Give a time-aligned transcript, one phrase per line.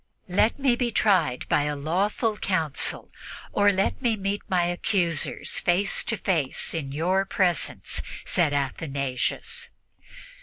[0.29, 3.11] "Let me be tried by a lawful council,
[3.51, 9.69] or let me meet my accusers face to face in your presence," said Athanasius.